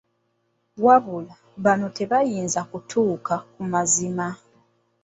[0.85, 4.27] Wabula bano tebayinza kutuuka ku mazima.